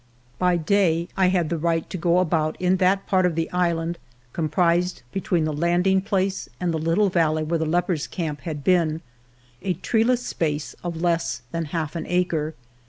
[0.39, 3.99] By day I had the right to go about in that part of the island
[4.33, 9.01] comprised between the landing place and the little valley where the lepers' camp had been,
[9.61, 12.55] a treeless space of less than half an acre.